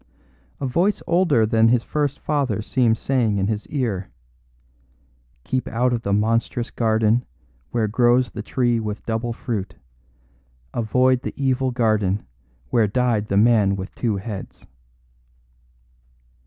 A 0.59 0.65
voice 0.65 1.03
older 1.05 1.45
than 1.45 1.67
his 1.67 1.83
first 1.83 2.17
fathers 2.19 2.65
seemed 2.65 2.97
saying 2.97 3.37
in 3.37 3.45
his 3.45 3.67
ear: 3.67 4.09
"Keep 5.43 5.67
out 5.67 5.93
of 5.93 6.01
the 6.01 6.11
monstrous 6.11 6.71
garden 6.71 7.23
where 7.69 7.87
grows 7.87 8.31
the 8.31 8.41
tree 8.41 8.79
with 8.79 9.05
double 9.05 9.31
fruit. 9.31 9.75
Avoid 10.73 11.21
the 11.21 11.35
evil 11.37 11.69
garden 11.69 12.25
where 12.71 12.87
died 12.87 13.27
the 13.27 13.37
man 13.37 13.75
with 13.75 13.93
two 13.93 14.15
heads." 14.17 14.65